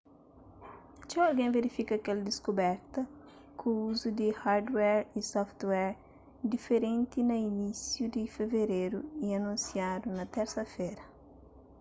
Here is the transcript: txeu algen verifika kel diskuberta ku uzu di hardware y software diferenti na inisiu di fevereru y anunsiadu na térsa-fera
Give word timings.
txeu 1.07 1.23
algen 1.25 1.51
verifika 1.57 1.95
kel 2.05 2.19
diskuberta 2.29 3.01
ku 3.59 3.67
uzu 3.89 4.09
di 4.19 4.27
hardware 4.41 5.03
y 5.19 5.21
software 5.33 5.93
diferenti 6.53 7.19
na 7.29 7.35
inisiu 7.51 8.05
di 8.13 8.23
fevereru 8.35 8.99
y 9.27 9.29
anunsiadu 9.37 10.07
na 10.17 10.23
térsa-fera 10.33 11.03